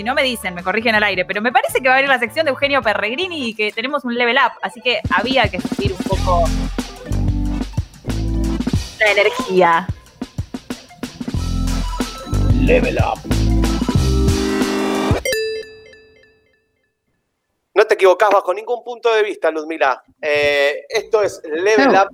[0.00, 2.08] si no me dicen, me corrigen al aire, pero me parece que va a venir
[2.08, 5.60] la sección de Eugenio Perregrini y que tenemos un level up, así que había que
[5.60, 6.44] subir un poco
[8.98, 9.86] la energía.
[12.62, 13.20] Level up.
[17.74, 20.02] No te equivocás bajo ningún punto de vista, Ludmila.
[20.22, 22.08] Eh, esto es Level Up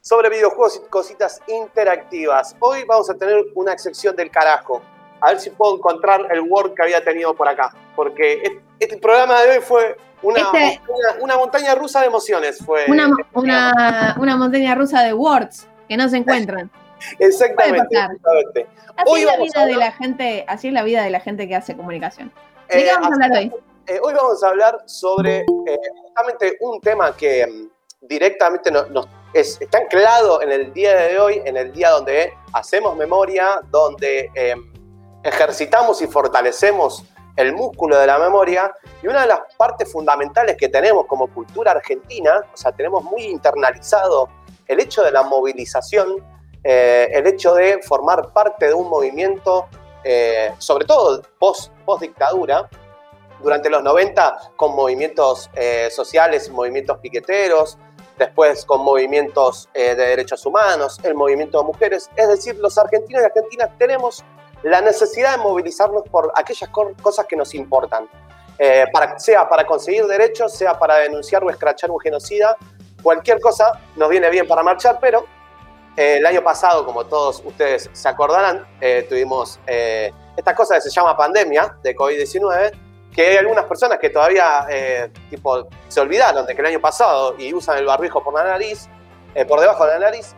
[0.00, 2.56] sobre videojuegos y cositas interactivas.
[2.60, 4.80] Hoy vamos a tener una sección del carajo.
[5.20, 7.74] A ver si puedo encontrar el Word que había tenido por acá.
[7.96, 10.80] Porque este programa de hoy fue una, Este-
[11.20, 12.58] una, montaña rusa de emociones.
[12.64, 16.70] Fue Una, una, una montaña rusa de words que no se encuentran.
[17.18, 17.96] Exactamente.
[18.96, 21.46] Así Hoy es la vida de la gente, así es la vida de la gente
[21.46, 22.32] que hace comunicación.
[22.68, 23.52] ¿De Eh, qué vamos a hablar hoy?
[23.86, 29.06] eh, hoy vamos a hablar sobre eh, justamente un tema que mm, directamente nos, nos-
[29.32, 34.30] es, está anclado en el día de hoy, en el día donde hacemos memoria, donde
[34.34, 34.54] eh,
[35.22, 37.04] ejercitamos y fortalecemos
[37.36, 38.72] el músculo de la memoria.
[39.02, 43.24] Y una de las partes fundamentales que tenemos como cultura argentina, o sea, tenemos muy
[43.24, 44.28] internalizado
[44.66, 46.16] el hecho de la movilización,
[46.64, 49.68] eh, el hecho de formar parte de un movimiento,
[50.04, 52.68] eh, sobre todo post, post dictadura,
[53.42, 57.78] durante los 90 con movimientos eh, sociales, movimientos piqueteros,
[58.18, 62.10] después con movimientos eh, de derechos humanos, el movimiento de mujeres.
[62.16, 64.24] Es decir, los argentinos y argentinas tenemos
[64.62, 68.08] la necesidad de movilizarnos por aquellas co- cosas que nos importan,
[68.60, 68.84] Eh,
[69.18, 72.56] sea para conseguir derechos, sea para denunciar o escrachar un genocida,
[73.04, 75.26] cualquier cosa nos viene bien para marchar, pero
[75.96, 80.80] eh, el año pasado, como todos ustedes se acordarán, eh, tuvimos eh, esta cosa que
[80.80, 82.72] se llama pandemia de COVID-19,
[83.14, 84.66] que hay algunas personas que todavía
[85.30, 88.88] tipo, se olvidaron de que el año pasado y usan el barbijo por la nariz,
[89.48, 90.34] por debajo de la nariz,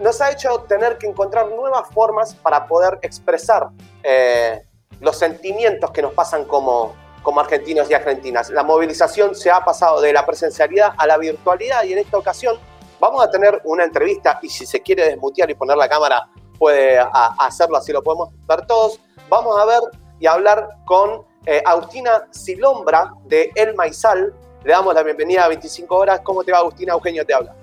[0.00, 3.68] nos ha hecho tener que encontrar nuevas formas para poder expresar
[4.02, 4.64] eh,
[5.00, 8.50] los sentimientos que nos pasan como, como argentinos y argentinas.
[8.50, 12.56] La movilización se ha pasado de la presencialidad a la virtualidad y en esta ocasión
[12.98, 16.98] vamos a tener una entrevista y si se quiere desmutear y poner la cámara puede
[17.38, 19.00] hacerlo, así lo podemos ver todos.
[19.28, 19.80] Vamos a ver
[20.18, 24.34] y hablar con eh, Agustina Silombra de El Maizal.
[24.62, 26.20] Le damos la bienvenida a 25 horas.
[26.22, 26.92] ¿Cómo te va, Agustina?
[26.92, 27.54] Eugenio te habla.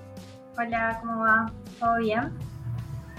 [0.58, 1.46] Hola, ¿cómo va?
[1.78, 2.32] ¿Todo bien?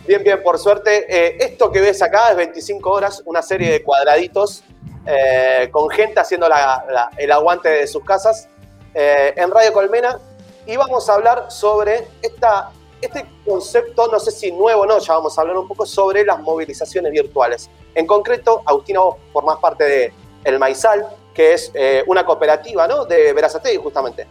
[0.07, 1.05] Bien, bien, por suerte.
[1.09, 4.63] Eh, esto que ves acá es 25 horas, una serie de cuadraditos
[5.05, 8.47] eh, con gente haciendo la- la- el aguante de sus casas
[8.93, 10.19] eh, en Radio Colmena.
[10.65, 12.69] Y vamos a hablar sobre esta,
[13.01, 16.23] este concepto, no sé si nuevo o no, ya vamos a hablar un poco sobre
[16.25, 17.69] las movilizaciones virtuales.
[17.95, 23.05] En concreto, Agustina, vos formás parte de El Maizal, que es eh, una cooperativa ¿no?
[23.05, 24.27] de Verazategui, justamente.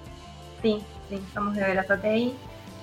[0.63, 2.37] Sí, sí, somos de Verazatei.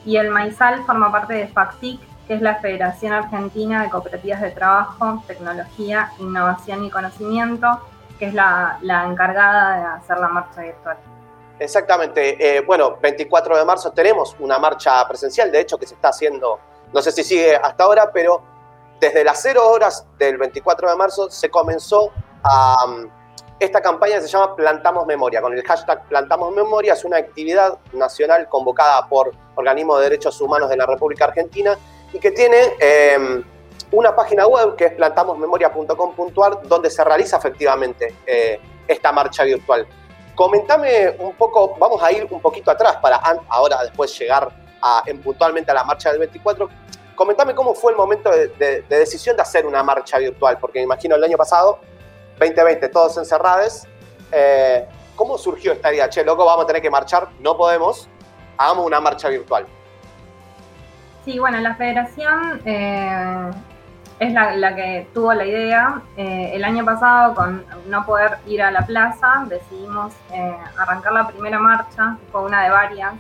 [0.06, 4.52] Y el Maizal forma parte de FACTIC, que es la Federación Argentina de Cooperativas de
[4.52, 7.82] Trabajo, Tecnología, Innovación y Conocimiento,
[8.20, 10.98] que es la, encargada de hacer la marcha virtual.
[11.60, 12.58] Exactamente.
[12.58, 16.60] Eh, bueno, 24 de marzo tenemos una marcha presencial, de hecho, que se está haciendo,
[16.94, 18.42] no sé si sigue hasta ahora, pero
[19.00, 22.12] desde las 0 horas del 24 de marzo se comenzó
[22.44, 22.86] a...
[22.86, 23.10] um,
[23.60, 28.48] esta campaña se llama Plantamos Memoria, con el hashtag Plantamos Memoria, es una actividad nacional
[28.50, 31.78] convocada por organismos de derechos humanos de la República Argentina
[32.12, 33.44] y que tiene eh,
[33.92, 39.88] una página web que es plantamosmemoria.com.ar donde se realiza efectivamente eh, esta marcha virtual.
[40.36, 44.50] Comentame un poco, vamos a ir un poquito atrás para ahora después llegar
[44.82, 46.70] a, en puntualmente a la marcha del 24.
[47.16, 50.80] Comentame cómo fue el momento de, de- de decisión de hacer una marcha virtual, porque
[50.80, 51.80] me imagino el año pasado,
[52.40, 53.88] 2020, todos encerrados.
[54.32, 56.10] eh, ¿Cómo surgió esta idea?
[56.10, 58.10] Che, loco, vamos a tener que marchar, no podemos,
[58.58, 59.66] hagamos una marcha virtual.
[61.24, 63.52] Sí, bueno, la federación eh,
[64.20, 66.02] es la, que tuvo la idea.
[66.18, 70.14] Eh, el año pasado, con no poder ir a la plaza, decidimos
[70.78, 73.14] arrancar la primera marcha, fue una de varias.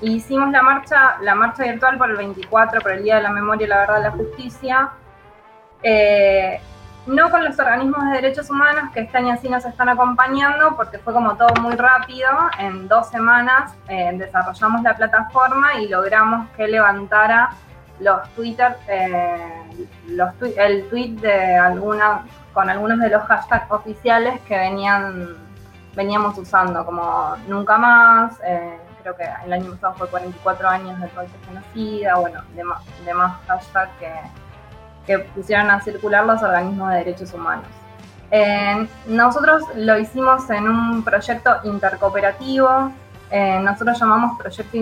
[0.00, 3.30] Y hicimos la marcha, la marcha virtual por el 24, por el Día de la
[3.30, 4.90] Memoria y la Verdad y la Justicia.
[7.06, 10.98] No con los organismos de derechos humanos que este año sí nos están acompañando, porque
[10.98, 12.28] fue como todo muy rápido.
[12.60, 17.50] En dos semanas eh, desarrollamos la plataforma y logramos que levantara
[17.98, 19.64] los Twitter, eh,
[20.06, 25.36] los el tweet de alguna, con algunos de los hashtags oficiales que venían,
[25.96, 31.10] veníamos usando, como nunca más, eh, creo que el año pasado fue 44 años del
[31.10, 34.12] proyecto genocida, bueno, demás, demás hashtags que,
[35.06, 37.66] que pusieron a circular los organismos de derechos humanos.
[38.34, 42.90] Eh, nosotros lo hicimos en un proyecto intercooperativo.
[43.30, 44.76] eh, nosotros llamamos proyecto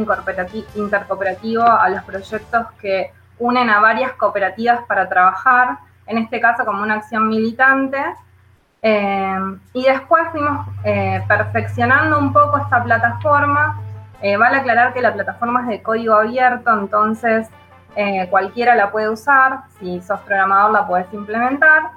[0.76, 5.78] intercooperativo a los proyectos que unen a varias cooperativas para trabajar.
[6.06, 7.99] en este caso como una acción militante.
[8.82, 13.81] Eh, y después fuimos eh, perfeccionando un poco esta plataforma.
[14.38, 17.49] vale aclarar que la plataforma es de código abierto, entonces
[18.31, 19.63] cualquiera la puede usar.
[19.79, 21.91] Si sos programador la puedes implementar.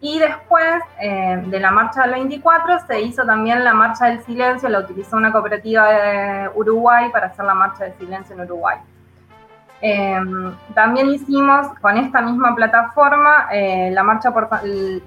[0.00, 4.80] Y después de la marcha del 24 se hizo también la marcha del silencio, la
[4.80, 8.78] utilizó una cooperativa de Uruguay para hacer la marcha del silencio en Uruguay.
[9.86, 14.48] Em, también hicimos con esta misma plataforma eh, la marcha por,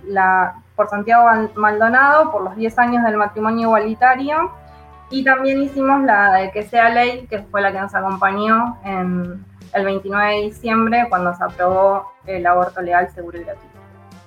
[0.06, 1.26] la, por Santiago
[1.56, 4.52] Maldonado por los 10 años del matrimonio igualitario
[5.10, 9.44] y también hicimos la de que sea ley, que fue la que nos acompañó en
[9.74, 13.78] el 29 de diciembre cuando se aprobó el aborto legal, seguro y gratuito.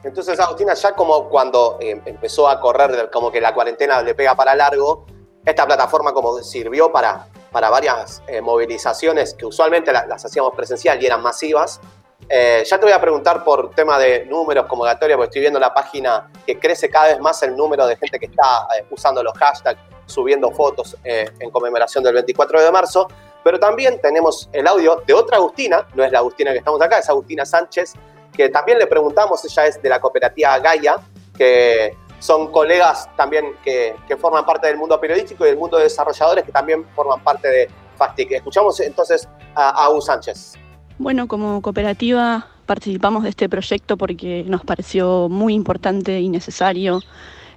[0.02, 4.34] Entonces, Agustina, ya como cuando eh, empezó a correr, como que la cuarentena le pega
[4.34, 5.04] para largo,
[5.44, 11.06] esta plataforma como sirvió para para varias eh, movilizaciones que usualmente las, hacíamos presencial y
[11.06, 11.81] eran masivas.
[12.28, 15.75] Eh, ya te voy a preguntar por tema de números, convocatorias, porque estoy viendo la
[15.75, 19.37] página que crece cada vez más el número de gente que está eh, usando los
[19.37, 23.06] hashtags, subiendo fotos en conmemoración del 24 de marzo.
[23.42, 26.98] Pero también tenemos el audio de otra Agustina, no es la Agustina que estamos acá,
[26.98, 27.94] es Agustina Sánchez,
[28.32, 30.96] que también le preguntamos, ella es de la cooperativa Gaia,
[31.37, 36.44] que son colegas también que, forman parte del mundo periodístico y del mundo de desarrolladores
[36.44, 38.32] que también forman parte de FASTIC.
[38.32, 40.54] Escuchamos entonces a, a U Sánchez.
[40.98, 47.00] Bueno, como cooperativa participamos de este proyecto porque nos pareció muy importante y necesario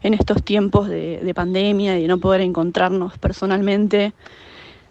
[0.01, 4.13] en estos tiempos de, pandemia y de no poder encontrarnos personalmente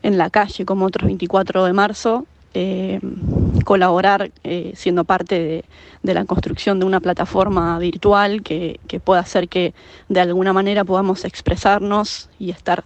[0.02, 2.26] en la calle como otros 24 de marzo.
[2.54, 3.00] Eh,
[3.64, 5.64] colaborar eh, siendo parte
[6.02, 9.72] de, la construcción de una plataforma virtual que, pueda hacer que
[10.10, 12.84] de alguna manera podamos expresarnos y estar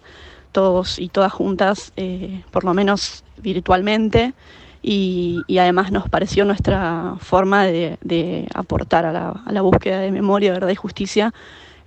[0.53, 4.33] todos y todas juntas, eh, por lo menos virtualmente.
[4.81, 10.53] Y, además nos pareció nuestra forma de, aportar a la, a la búsqueda de memoria,
[10.53, 11.33] verdad y justicia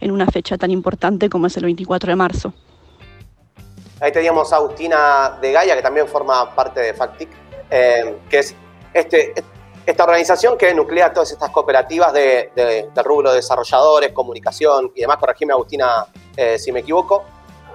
[0.01, 2.53] en una fecha tan importante como es el 24 de marzo.
[4.01, 7.29] Ahí teníamos a Agustina de Gaia, que también forma parte de FACTIC,
[7.71, 8.55] eh, que es
[8.95, 9.35] este,
[9.85, 15.19] esta organización que nuclea todas estas cooperativas de, de, rubro de desarrolladores, comunicación y demás,
[15.19, 16.07] corregime Agustina
[16.37, 17.25] eh, si me equivoco.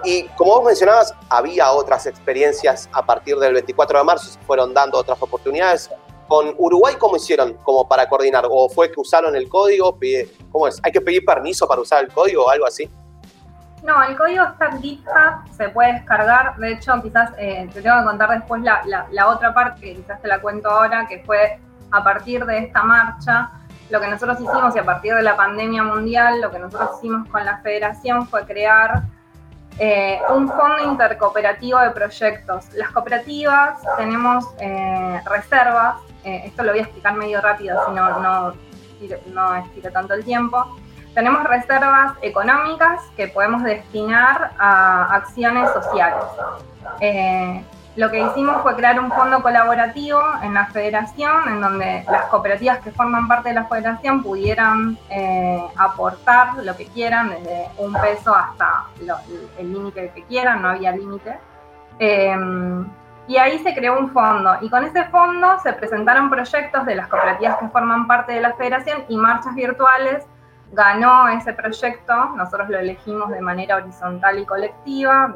[0.04, 4.74] Y como vos mencionabas, había otras experiencias a partir del 24 de marzo, se fueron
[4.74, 5.90] dando otras oportunidades.
[6.28, 8.48] ¿Con Uruguay cómo hicieron como para coordinar?
[8.50, 9.98] ¿O fue que usaron el código?
[10.52, 10.80] ¿Cómo es?
[10.82, 12.90] ¿Hay que pedir permiso para usar el código o algo así?
[13.86, 16.56] No, el código está en GitHub, se puede descargar.
[16.58, 20.28] De hecho, quizás eh, te tengo que contar después la, otra parte, que quizás te
[20.28, 21.60] la cuento ahora, que fue
[21.92, 23.52] a partir de esta marcha.
[23.92, 27.30] Lo que nosotros hicimos y a partir de la pandemia mundial, lo que nosotros hicimos
[27.30, 29.04] con la federación fue crear
[29.78, 32.74] eh, un fondo intercooperativo de proyectos.
[32.74, 38.54] Las cooperativas tenemos eh, reservas, esto lo voy a explicar medio rápido, si no, no,
[39.28, 40.76] no estiro tanto el tiempo
[41.16, 46.24] tenemos reservas económicas que podemos destinar a acciones sociales.
[47.00, 47.64] Eh,
[47.96, 52.80] lo que hicimos fue crear un fondo colaborativo en la federación, en donde las cooperativas
[52.80, 58.36] que forman parte de la federación pudieran eh, aportar lo que quieran, desde un peso
[58.36, 58.84] hasta
[59.58, 61.40] el límite que quieran, no había límite.
[61.98, 62.36] Eh,
[63.28, 67.08] y ahí se creó un fondo, y con ese fondo se presentaron proyectos de las
[67.08, 70.26] cooperativas que forman parte de la federación y marchas virtuales
[70.72, 75.36] ganó ese proyecto, nosotros lo elegimos de manera horizontal y colectiva,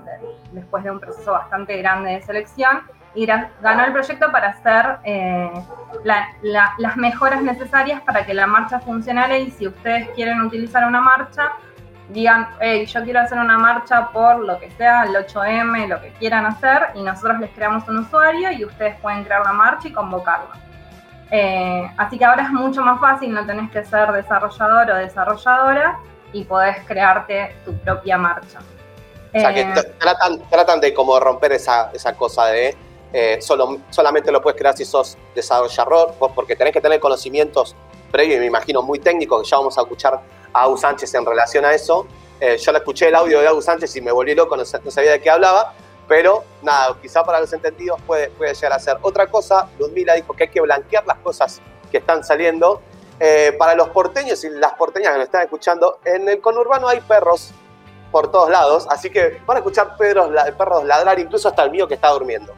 [0.52, 2.82] después de un proceso bastante grande de selección,
[3.16, 5.52] y ganó el proyecto para hacer eh,
[6.04, 11.52] las mejoras necesarias para que la marcha funcionara y si ustedes quieren utilizar una marcha,
[12.10, 16.12] digan, hey, yo quiero hacer una marcha por lo que sea, el 8M, lo que
[16.14, 19.92] quieran hacer, y nosotros les creamos un usuario y ustedes pueden crear la marcha y
[19.92, 20.69] convocarla.
[21.32, 26.00] Eh, así que ahora es mucho más fácil, no tenés que ser desarrollador o desarrolladora
[26.34, 28.60] y podés crearte tu propia marcha.
[29.34, 32.76] O sea, que eh, tratan, tratan de como romper esa, esa cosa de
[33.14, 37.76] eh, solo, solamente lo puedes crear si sos desarrollador, porque tenés que tener conocimientos
[38.12, 40.20] previos y me imagino muy técnicos, que ya vamos a escuchar
[40.52, 42.08] a Agus Sánchez en relación a eso.
[42.42, 45.22] yo le escuché el audio de Agus Sánchez y me volví loco, no sabía de
[45.22, 45.74] qué hablaba,
[46.10, 48.98] pero nada, quizá para los entendidos puede, puede llegar a ser.
[49.04, 51.62] Otra cosa, Ludmila dijo que hay que blanquear las cosas
[51.92, 52.82] que están saliendo.
[53.20, 57.00] Eh, para los porteños y las porteñas que nos están escuchando, en el conurbano hay
[57.02, 57.52] perros
[58.12, 61.88] por todos lados, así que van a escuchar perros, perros ladrar, incluso hasta el mío
[61.88, 62.54] que está durmiendo.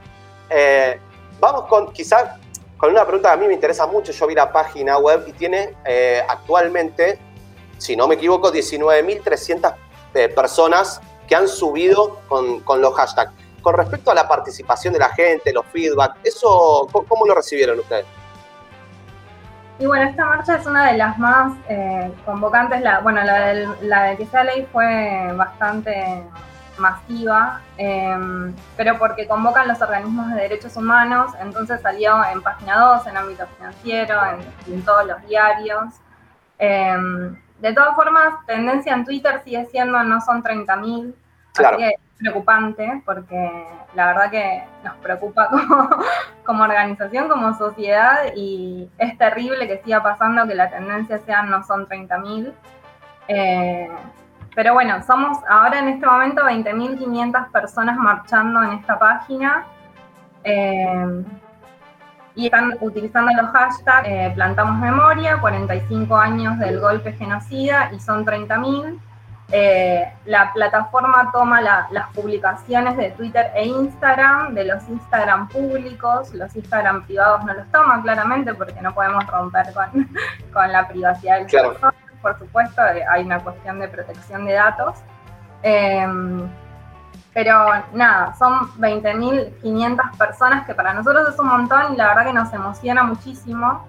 [0.50, 1.00] Eh,
[1.40, 2.38] vamos con, quizá,
[2.78, 4.14] con una pregunta que a mí me interesa mucho.
[4.14, 7.20] Yo vi la página web y tiene eh, actualmente,
[7.80, 9.76] si no me equivoco, 19.300
[10.36, 11.02] personas
[11.32, 13.32] que han subido con, los hashtags.
[13.62, 18.06] Con respecto a la participación de la gente, los feedback, ¿eso cómo lo recibieron ustedes?
[19.80, 22.82] Y bueno, esta marcha es una de las más eh, convocantes.
[22.82, 26.22] La, bueno, la, del, la de que sea ley fue bastante
[26.78, 33.08] masiva, em, pero porque convocan los organismos de derechos humanos, entonces salió en página 2,
[33.08, 35.94] en ámbito financiero, en, en todos los diarios.
[36.60, 41.14] Em, de todas formas, tendencia en Twitter sigue siendo no son 30.000,
[41.54, 41.78] Claro.
[41.80, 45.90] es preocupante porque la verdad que nos preocupa como,
[46.46, 51.64] como organización, como sociedad y es terrible que siga pasando que la tendencia sea no
[51.64, 52.54] son 30.000.
[53.28, 53.90] Eh,
[54.56, 59.66] pero bueno, somos ahora en este momento 20.500 personas marchando en esta página.
[60.44, 61.24] eh,
[62.36, 68.26] y están utilizando los hashtags eh, Plantamos Memoria, 45 años del golpe genocida y son
[68.26, 68.98] 30.000.
[69.54, 76.34] Eh, la plataforma toma la- las publicaciones de Twitter e Instagram, de los Instagram públicos,
[76.34, 79.90] los Instagram privados no los toma claramente porque no podemos romper con,
[80.54, 81.70] con la privacidad de las Claro.
[81.72, 84.96] personas, por supuesto, eh, hay una cuestión de protección de datos.
[85.64, 86.08] Eh,
[87.34, 92.34] pero nada, son 20.500 personas que para nosotros es un montón y la verdad que
[92.34, 93.86] nos emociona muchísimo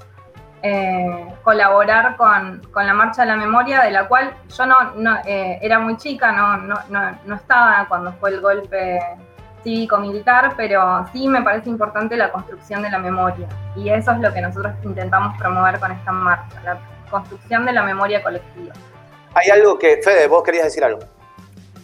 [0.63, 5.19] eh, colaborar con, con la Marcha de la Memoria, de la cual yo no, no,
[5.27, 9.01] eh, era muy chica, no, no, no, no estaba cuando fue el golpe
[9.65, 13.47] cívico-militar, pero sí me parece importante la construcción de la memoria.
[13.77, 16.79] Y eso es lo que nosotros intentamos promover con esta marcha, la
[17.11, 18.75] construcción de la memoria colectiva.
[19.35, 21.01] Hay algo que, Fede, vos querías decir algo.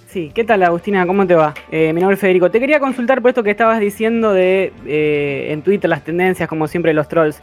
[0.09, 1.07] Sí, ¿qué tal Agustina?
[1.07, 1.53] ¿Cómo te va?
[1.71, 2.51] Eh, mi nombre es Federico.
[2.51, 6.67] Te quería consultar por esto que estabas diciendo de eh, en Twitter las tendencias, como
[6.67, 7.41] siempre los trolls.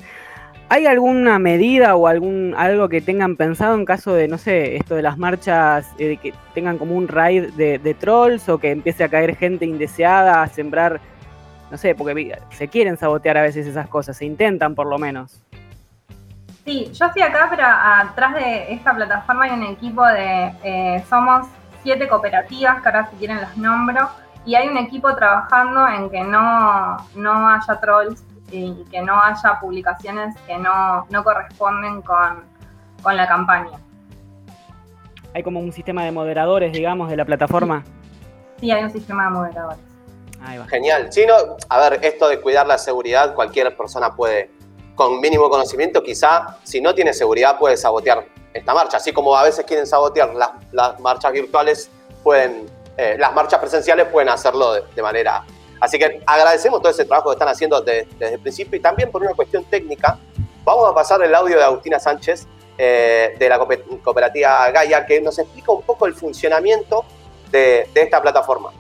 [0.68, 4.96] ¿Hay alguna medida o algún algo que tengan pensado en caso de, no sé, esto
[4.96, 9.10] de las marchas, eh, que tengan como un raid de, trolls o que empiece a
[9.10, 11.00] caer gente indeseada, a sembrar,
[11.70, 15.40] no sé, porque se quieren sabotear a veces esas cosas, se intentan por lo menos?
[16.66, 21.46] Sí, yo estoy acá, pero atrás de esta plataforma hay un equipo de, eh, somos
[21.84, 24.10] siete cooperativas, que ahora si quieren las nombro,
[24.48, 29.60] y hay un equipo trabajando en que no, no haya trolls y que no haya
[29.60, 32.44] publicaciones que no, no corresponden con,
[33.02, 33.80] con la campaña.
[35.34, 37.84] Hay como un sistema de moderadores, digamos, de la plataforma.
[38.60, 39.80] Sí, hay un sistema de moderadores.
[40.42, 40.68] Ahí va.
[40.68, 41.12] Genial.
[41.12, 41.34] Sí, no,
[41.68, 44.52] a ver, esto de cuidar la seguridad, cualquier persona puede,
[44.96, 48.98] con mínimo conocimiento, quizá, si no tiene seguridad, puede sabotear esta marcha.
[48.98, 51.92] Así como a veces quieren sabotear las, las marchas virtuales,
[52.24, 55.44] pueden, eh, las marchas presenciales pueden hacerlo de, de manera.
[55.79, 59.12] Así que agradecemos todo ese trabajo que están haciendo de- desde el principio y también
[59.12, 60.17] por una cuestión técnica.
[60.63, 65.22] Vamos a pasar el audio de Agustina Sánchez eh, de la coope- cooperativa Gaia, que
[65.22, 67.05] nos explica un poco el funcionamiento
[67.51, 68.72] de esta plataforma.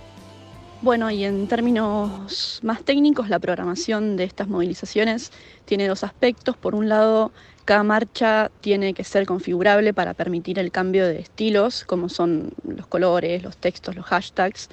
[0.81, 5.31] Bueno, y en términos más técnicos, la programación de estas movilizaciones
[5.65, 6.57] tiene dos aspectos.
[6.57, 7.31] Por un lado,
[7.63, 12.85] cada marcha tiene que ser configurable para permitir el cambio de estilos, como son los
[12.87, 14.69] colores, los textos, los hashtags,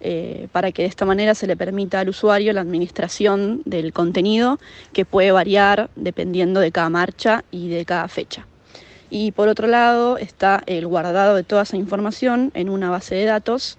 [0.00, 4.58] eh, para que de esta manera se le permita al usuario la administración del contenido
[4.92, 8.46] que puede variar dependiendo de cada marcha y de cada fecha.
[9.08, 13.24] Y por otro lado está el guardado de toda esa información en una base de
[13.24, 13.78] datos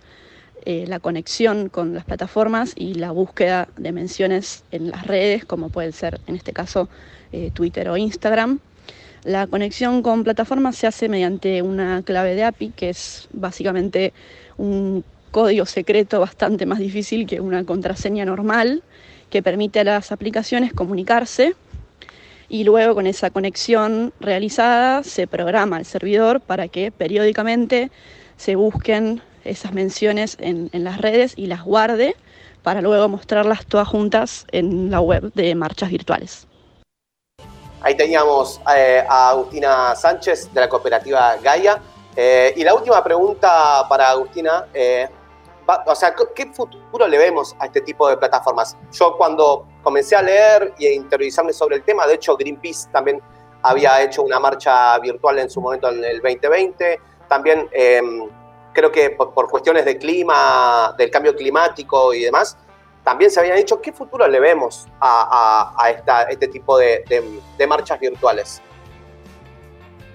[0.69, 5.69] eh, la conexión con las plataformas y la búsqueda de menciones en las redes, como
[5.69, 6.89] puede ser en este caso
[7.31, 8.59] eh, Twitter o Instagram.
[9.23, 14.11] La conexión con plataformas se hace mediante una clave de API, que es básicamente
[14.57, 15.05] un
[15.37, 18.81] código secreto bastante más difícil que una contraseña normal,
[19.29, 21.53] que permite a las aplicaciones comunicarse
[22.49, 27.91] y luego con esa conexión realizada se programa el servidor para que periódicamente
[28.35, 32.15] se busquen esas menciones en, en las redes y las guarde
[32.63, 36.47] para luego mostrarlas todas juntas en la web de marchas virtuales.
[37.83, 41.79] Ahí teníamos eh, a Agustina Sánchez de la cooperativa Gaia.
[42.15, 45.07] Eh, y la última pregunta para Agustina, eh,
[45.69, 48.77] va- o sea, ¿qué- ¿qué futuro le vemos a este tipo de plataformas?
[48.91, 53.21] Yo cuando comencé a leer y a interiorizarme sobre el tema, de hecho Greenpeace también
[53.61, 58.01] había hecho una marcha virtual en su momento en el 2020, también eh,
[58.73, 62.57] creo que por, por cuestiones de clima, del cambio climático y demás,
[63.03, 67.03] también se habían dicho qué futuro le vemos a, a- a esta- este tipo de,
[67.07, 68.61] de- de marchas virtuales.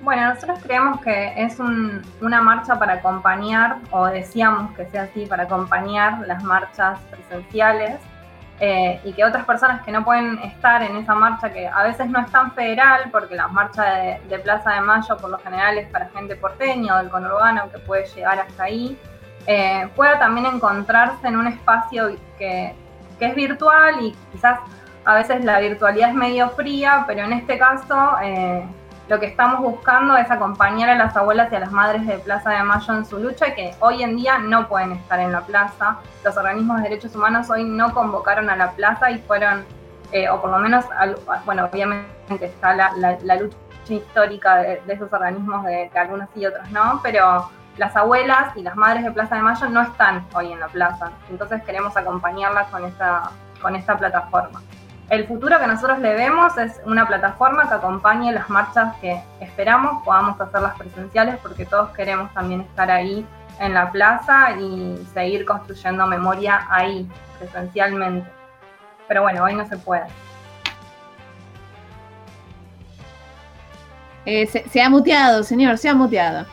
[0.03, 5.27] Bueno, nosotros creemos que es un- una marcha para acompañar, o decíamos que sea así,
[5.27, 8.01] para acompañar las marchas presenciales
[8.65, 12.09] eh, y que otras personas que no pueden estar en esa marcha, que a veces
[12.09, 15.79] no es tan federal, porque la marcha de, de Plaza de Mayo por lo general
[15.79, 18.97] es para gente porteña o del conurbano que puede llegar hasta ahí,
[19.47, 22.75] eh, pueda también encontrarse en un espacio que,
[23.19, 24.61] que es virtual y quizás
[25.05, 28.65] a veces la virtualidad es medio fría, pero en este caso eh,
[29.13, 32.49] lo que estamos buscando es acompañar a las abuelas y a las madres de Plaza
[32.49, 35.99] de Mayo en su lucha, que hoy en día no pueden estar en la plaza.
[36.25, 39.67] Los organismos de derechos humanos hoy no convocaron a la plaza y fueron,
[40.13, 40.87] eh, o por lo menos,
[41.45, 42.07] bueno, obviamente
[42.41, 47.51] está la, lucha histórica de, esos organismos, de que algunos sí y otros no, pero
[47.77, 51.13] las abuelas y las madres de Plaza de Mayo no están hoy en la plaza.
[51.29, 54.63] Entonces queremos acompañarlas con esta, con esta plataforma
[55.11, 60.03] el futuro que nosotros le vemos es una plataforma que acompañe las marchas que esperamos
[60.05, 63.27] podamos hacerlas presenciales porque todos queremos también estar ahí
[63.61, 68.29] en la plaza y seguir construyendo memoria ahí, presencialmente.
[69.07, 70.07] Pero bueno, hoy no se puede.
[74.25, 76.47] Eh, se, ha muteado, señor, se ha muteado.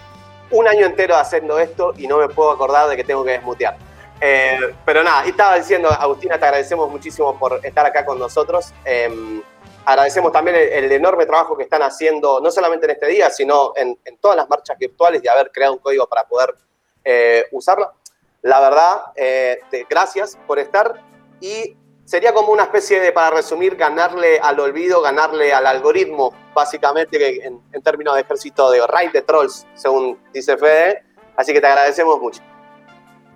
[0.52, 3.78] Un año entero haciendo esto y no me puedo acordar de que tengo que desmutear.
[4.22, 8.74] Eh, pero nada, estaba diciendo, Agustina, te agradecemos muchísimo por estar acá con nosotros.
[8.84, 9.42] Em,
[9.86, 13.98] agradecemos también el, enorme trabajo que están haciendo, no solamente en este día, sino en,
[14.20, 16.54] todas las marchas virtuales de haber creado un código para poder
[17.04, 17.94] eh, usarlo.
[18.42, 19.60] La verdad, eh,
[19.90, 21.02] gracias por estar
[21.40, 27.46] y sería como una especie de, para resumir, ganarle al olvido, ganarle al algoritmo, básicamente
[27.46, 31.04] en, en términos de ejército de raid de trolls, según dice Fede.
[31.36, 32.42] Así que te agradecemos mucho.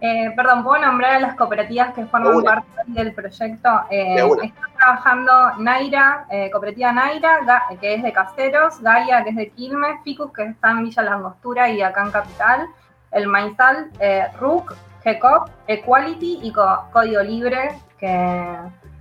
[0.05, 3.69] Eh, perdón, ¿puedo nombrar a las cooperativas que forman parte del proyecto?
[3.89, 7.39] Eh, está trabajando Naira, eh, Cooperativa Naira,
[7.79, 11.69] que es de Caseros, Gaia, que es de Quilmes, Ficus, que está en Villa Langostura
[11.69, 12.67] y acá en Capital,
[13.11, 18.57] el Maizal, eh, RUC, GECOP, Equality y Código Libre, que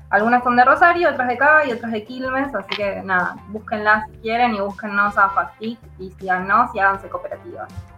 [0.08, 4.08] algunas son de Rosario, otras de acá y otras de Quilmes, así que nada, búsquenlas
[4.08, 7.91] si quieren y búsquennos a FACTIC y síganos y háganse cooperativas.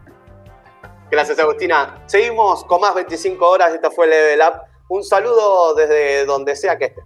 [1.14, 2.02] Gracias, Agustina.
[2.06, 3.72] Seguimos con más 25 horas.
[3.72, 4.62] Esta fue Level Up.
[4.88, 7.04] Un saludo desde donde sea que esté.